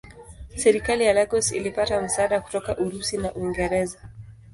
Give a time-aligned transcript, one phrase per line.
[0.57, 3.99] Serikali ya Lagos ilipata msaada kutoka Urusi na Uingereza.